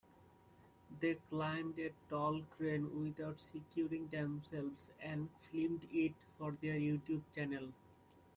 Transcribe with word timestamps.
They 0.99 1.19
climbed 1.29 1.77
a 1.77 1.91
tall 2.09 2.41
crane 2.57 3.03
without 3.03 3.39
securing 3.39 4.07
themselves 4.07 4.89
and 4.99 5.29
filmed 5.51 5.87
it 5.91 6.15
for 6.39 6.57
their 6.59 6.73
YouTube 6.73 7.21
channel. 7.35 7.69